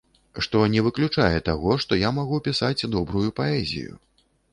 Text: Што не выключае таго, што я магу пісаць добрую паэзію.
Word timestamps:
Што 0.43 0.61
не 0.75 0.81
выключае 0.85 1.39
таго, 1.49 1.75
што 1.83 1.99
я 2.07 2.11
магу 2.19 2.39
пісаць 2.47 2.87
добрую 2.95 3.29
паэзію. 3.41 3.93